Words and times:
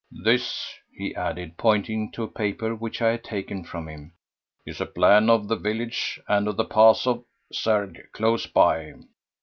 "This," 0.23 0.79
he 0.95 1.13
added, 1.13 1.57
pointing 1.57 2.11
to 2.13 2.23
a 2.23 2.27
paper 2.27 2.73
which 2.73 3.03
I 3.03 3.11
had 3.11 3.23
taken 3.23 3.63
from 3.63 3.87
him, 3.87 4.13
"is 4.65 4.81
a 4.81 4.87
plan 4.87 5.29
of 5.29 5.47
the 5.47 5.55
village 5.55 6.19
and 6.27 6.47
of 6.47 6.57
the 6.57 6.65
Pass 6.65 7.05
of 7.05 7.23
Cergues 7.53 8.11
close 8.11 8.47
by. 8.47 8.93